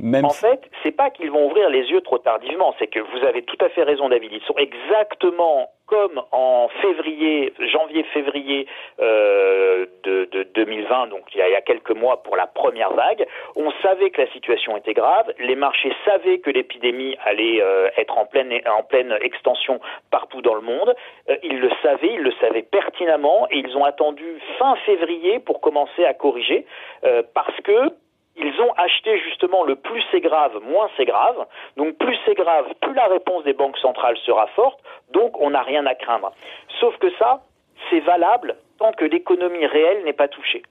Même 0.00 0.24
en 0.24 0.30
fait, 0.30 0.60
c'est 0.82 0.92
pas 0.92 1.10
qu'ils 1.10 1.30
vont 1.30 1.46
ouvrir 1.48 1.68
les 1.70 1.84
yeux 1.86 2.00
trop 2.02 2.18
tardivement, 2.18 2.72
c'est 2.78 2.86
que 2.86 3.00
vous 3.00 3.26
avez 3.26 3.42
tout 3.42 3.56
à 3.60 3.68
fait 3.68 3.82
raison, 3.82 4.08
David. 4.08 4.30
Ils 4.32 4.42
sont 4.42 4.54
exactement 4.56 5.70
comme 5.88 6.22
en 6.32 6.68
février, 6.82 7.52
janvier-février 7.58 8.66
euh, 9.00 9.86
de, 10.04 10.26
de, 10.26 10.42
2020, 10.54 11.08
donc 11.08 11.22
il 11.34 11.38
y, 11.38 11.42
a, 11.42 11.60
quelques 11.62 11.90
mois 11.90 12.22
pour 12.22 12.36
la 12.36 12.46
première 12.46 12.92
vague, 12.92 13.26
on 13.56 13.70
savait 13.82 14.10
que 14.10 14.20
la 14.20 14.30
situation 14.32 14.76
était 14.76 14.92
grave, 14.92 15.32
les 15.38 15.56
marchés 15.56 15.92
savaient 16.04 16.38
que 16.38 16.50
l'épidémie 16.50 17.16
allait 17.24 17.62
euh, 17.62 17.88
être 17.96 18.16
en 18.18 18.26
pleine, 18.26 18.52
en 18.66 18.82
pleine 18.82 19.16
extension 19.22 19.80
partout 20.10 20.42
dans 20.42 20.54
le 20.54 20.60
monde, 20.60 20.94
euh, 21.30 21.36
ils 21.42 21.58
le 21.58 21.70
savaient, 21.82 22.14
ils 22.14 22.22
le 22.22 22.32
savaient 22.40 22.62
pertinemment, 22.62 23.48
et 23.50 23.58
ils 23.58 23.76
ont 23.76 23.84
attendu 23.84 24.38
fin 24.58 24.76
février 24.84 25.38
pour 25.38 25.60
commencer 25.60 26.04
à 26.04 26.12
corriger, 26.12 26.66
euh, 27.04 27.22
parce 27.34 27.56
que 27.62 27.90
ils 28.38 28.60
ont 28.60 28.72
acheté 28.76 29.18
justement 29.20 29.64
le 29.64 29.76
plus 29.76 30.02
c'est 30.10 30.20
grave, 30.20 30.58
moins 30.62 30.88
c'est 30.96 31.04
grave. 31.04 31.46
Donc 31.76 31.96
plus 31.98 32.16
c'est 32.24 32.34
grave, 32.34 32.66
plus 32.80 32.94
la 32.94 33.06
réponse 33.06 33.44
des 33.44 33.52
banques 33.52 33.78
centrales 33.78 34.16
sera 34.18 34.46
forte, 34.48 34.80
donc 35.10 35.40
on 35.40 35.50
n'a 35.50 35.62
rien 35.62 35.84
à 35.86 35.94
craindre. 35.94 36.32
Sauf 36.80 36.96
que 36.98 37.10
ça, 37.18 37.42
c'est 37.90 38.00
valable 38.00 38.56
tant 38.78 38.92
que 38.92 39.04
l'économie 39.04 39.66
réelle 39.66 40.04
n'est 40.04 40.12
pas 40.12 40.28
touchée. 40.28 40.62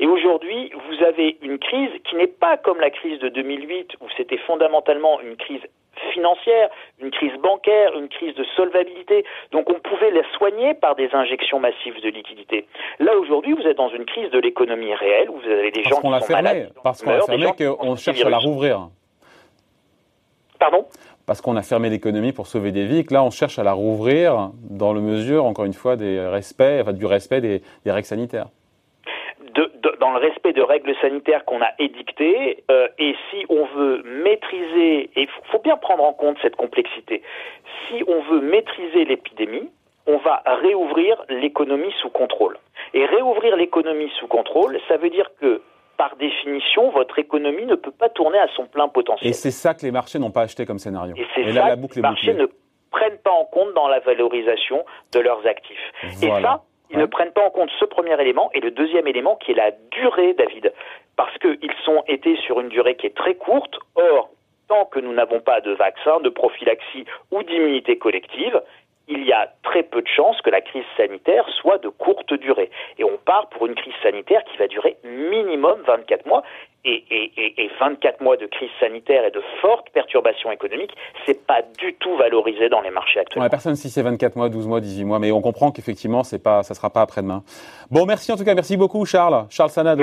Et 0.00 0.06
aujourd'hui, 0.06 0.72
vous 0.88 1.04
avez 1.04 1.36
une 1.42 1.58
crise 1.58 1.90
qui 2.04 2.16
n'est 2.16 2.26
pas 2.26 2.56
comme 2.56 2.80
la 2.80 2.90
crise 2.90 3.18
de 3.20 3.28
2008 3.28 3.96
où 4.00 4.06
c'était 4.16 4.38
fondamentalement 4.38 5.20
une 5.20 5.36
crise 5.36 5.62
financière, 6.12 6.68
une 7.00 7.10
crise 7.10 7.32
bancaire, 7.42 7.96
une 7.96 8.08
crise 8.08 8.34
de 8.34 8.44
solvabilité. 8.56 9.24
Donc 9.50 9.68
on 9.70 9.80
pouvait 9.80 10.10
la 10.10 10.22
soigner 10.36 10.74
par 10.74 10.94
des 10.94 11.08
injections 11.12 11.58
massives 11.60 12.00
de 12.02 12.08
liquidités. 12.08 12.66
Là 12.98 13.16
aujourd'hui, 13.16 13.54
vous 13.54 13.66
êtes 13.66 13.76
dans 13.76 13.90
une 13.90 14.04
crise 14.04 14.30
de 14.30 14.38
l'économie 14.38 14.94
réelle 14.94 15.30
où 15.30 15.38
vous 15.38 15.50
avez 15.50 15.70
des 15.70 15.82
gens 15.82 16.00
qui 16.00 16.08
sont 16.08 16.20
fermé, 16.20 16.42
malades. 16.42 16.72
Parce 16.82 17.02
qu'on 17.02 17.10
a 17.10 17.20
fermé, 17.22 17.46
qu'on 17.56 17.96
cherche 17.96 18.24
à 18.24 18.30
la 18.30 18.38
rouvrir. 18.38 18.88
Pardon? 20.58 20.86
Parce 21.26 21.40
qu'on 21.40 21.56
a 21.56 21.62
fermé 21.62 21.88
l'économie 21.88 22.32
pour 22.32 22.46
sauver 22.46 22.72
des 22.72 22.84
vies, 22.86 23.04
que 23.04 23.14
là 23.14 23.22
on 23.22 23.30
cherche 23.30 23.58
à 23.58 23.62
la 23.62 23.72
rouvrir 23.72 24.50
dans 24.70 24.92
le 24.92 25.00
mesure, 25.00 25.44
encore 25.44 25.64
une 25.64 25.72
fois, 25.72 25.96
des 25.96 26.20
respects, 26.20 26.80
enfin, 26.80 26.92
du 26.92 27.06
respect 27.06 27.40
des 27.40 27.62
règles 27.86 28.06
sanitaires 28.06 28.48
dans 30.12 30.18
le 30.18 30.26
respect 30.26 30.52
de 30.52 30.62
règles 30.62 30.94
sanitaires 31.00 31.44
qu'on 31.44 31.60
a 31.62 31.70
édictées, 31.78 32.64
euh, 32.70 32.88
et 32.98 33.14
si 33.30 33.44
on 33.48 33.64
veut 33.66 34.02
maîtriser, 34.02 35.10
et 35.16 35.22
il 35.22 35.28
faut 35.50 35.60
bien 35.60 35.76
prendre 35.76 36.04
en 36.04 36.12
compte 36.12 36.36
cette 36.42 36.56
complexité, 36.56 37.22
si 37.88 38.02
on 38.06 38.20
veut 38.22 38.40
maîtriser 38.40 39.04
l'épidémie, 39.04 39.70
on 40.06 40.18
va 40.18 40.42
réouvrir 40.46 41.24
l'économie 41.28 41.92
sous 42.00 42.10
contrôle. 42.10 42.58
Et 42.92 43.06
réouvrir 43.06 43.56
l'économie 43.56 44.10
sous 44.18 44.26
contrôle, 44.26 44.78
ça 44.88 44.96
veut 44.96 45.10
dire 45.10 45.30
que 45.40 45.62
par 45.96 46.16
définition, 46.16 46.90
votre 46.90 47.18
économie 47.18 47.66
ne 47.66 47.76
peut 47.76 47.92
pas 47.92 48.08
tourner 48.08 48.38
à 48.38 48.48
son 48.56 48.66
plein 48.66 48.88
potentiel. 48.88 49.30
Et 49.30 49.32
c'est 49.32 49.52
ça 49.52 49.74
que 49.74 49.82
les 49.82 49.92
marchés 49.92 50.18
n'ont 50.18 50.30
pas 50.30 50.42
acheté 50.42 50.66
comme 50.66 50.78
scénario. 50.78 51.14
Et 51.16 51.26
c'est 51.34 51.52
ça 51.52 51.76
que 51.76 51.94
les 51.94 52.02
marchés 52.02 52.34
ne 52.34 52.46
prennent 52.90 53.18
pas 53.18 53.30
en 53.30 53.44
compte 53.44 53.72
dans 53.74 53.88
la 53.88 54.00
valorisation 54.00 54.84
de 55.12 55.20
leurs 55.20 55.46
actifs. 55.46 55.92
Et 56.22 56.28
ça, 56.42 56.62
ils 56.92 56.98
ne 56.98 57.06
prennent 57.06 57.32
pas 57.32 57.44
en 57.44 57.50
compte 57.50 57.70
ce 57.80 57.84
premier 57.84 58.20
élément 58.20 58.50
et 58.52 58.60
le 58.60 58.70
deuxième 58.70 59.06
élément 59.06 59.36
qui 59.36 59.52
est 59.52 59.54
la 59.54 59.70
durée, 59.90 60.34
David. 60.34 60.72
Parce 61.16 61.36
qu'ils 61.38 61.74
sont 61.84 62.02
été 62.06 62.36
sur 62.36 62.60
une 62.60 62.68
durée 62.68 62.96
qui 62.96 63.06
est 63.06 63.16
très 63.16 63.34
courte. 63.34 63.78
Or, 63.94 64.30
tant 64.68 64.84
que 64.86 65.00
nous 65.00 65.12
n'avons 65.12 65.40
pas 65.40 65.60
de 65.60 65.72
vaccin, 65.72 66.20
de 66.20 66.28
prophylaxie 66.28 67.04
ou 67.30 67.42
d'immunité 67.42 67.98
collective, 67.98 68.60
il 69.08 69.24
y 69.24 69.32
a 69.32 69.52
très 69.62 69.82
peu 69.82 70.02
de 70.02 70.08
chances 70.08 70.40
que 70.42 70.50
la 70.50 70.60
crise 70.60 70.84
sanitaire 70.96 71.44
soit 71.60 71.78
de 71.78 71.88
courte 71.88 72.32
durée. 72.34 72.70
Et 72.98 73.04
on 73.04 73.18
part 73.24 73.48
pour 73.48 73.66
une 73.66 73.74
crise 73.74 73.94
sanitaire 74.02 74.42
qui 74.44 74.56
va 74.58 74.66
durer 74.66 74.96
minimum 75.04 75.80
24 75.86 76.26
mois. 76.26 76.42
Et, 76.84 77.04
et, 77.12 77.62
et, 77.62 77.70
24 77.78 78.20
mois 78.22 78.36
de 78.36 78.46
crise 78.46 78.68
sanitaire 78.80 79.24
et 79.24 79.30
de 79.30 79.40
fortes 79.60 79.88
perturbations 79.90 80.50
économiques, 80.50 80.90
c'est 81.24 81.46
pas 81.46 81.62
du 81.78 81.94
tout 81.94 82.16
valorisé 82.16 82.68
dans 82.68 82.80
les 82.80 82.90
marchés 82.90 83.20
actuels. 83.20 83.48
personne 83.48 83.76
si 83.76 83.88
c'est 83.88 84.02
24 84.02 84.34
mois, 84.34 84.48
12 84.48 84.66
mois, 84.66 84.80
18 84.80 85.04
mois, 85.04 85.20
mais 85.20 85.30
on 85.30 85.40
comprend 85.40 85.70
qu'effectivement, 85.70 86.24
c'est 86.24 86.42
pas, 86.42 86.64
ça 86.64 86.74
sera 86.74 86.90
pas 86.90 87.02
après-demain. 87.02 87.44
Bon, 87.92 88.04
merci 88.04 88.32
en 88.32 88.36
tout 88.36 88.42
cas, 88.42 88.56
merci 88.56 88.76
beaucoup, 88.76 89.06
Charles. 89.06 89.46
Charles 89.48 89.70
Sanad, 89.70 89.96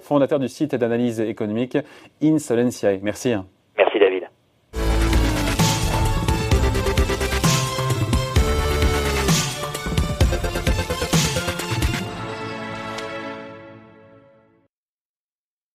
fondateur 0.00 0.38
du 0.38 0.48
site 0.48 0.74
d'analyse 0.74 1.20
économique 1.20 1.76
Insolentiae. 2.22 3.00
Merci. 3.02 3.34